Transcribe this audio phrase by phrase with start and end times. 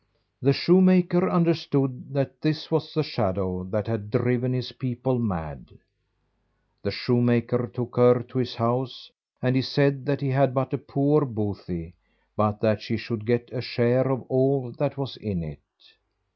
[0.41, 5.77] The shoemaker understood that this was the shadow that had driven his people mad.
[6.81, 9.11] The shoemaker took her to his house,
[9.43, 11.93] and he said that he had but a poor bothy,
[12.35, 15.61] but that she should get a share of all that was in it.